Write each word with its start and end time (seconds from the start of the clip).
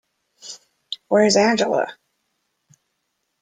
Where's 1.09 1.35
Angela? 1.37 1.95